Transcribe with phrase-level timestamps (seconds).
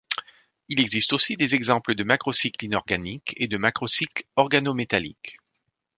[0.67, 5.37] Il existe aussi des exemples de macrocycles inorganiques et de macrocycles organométalliques.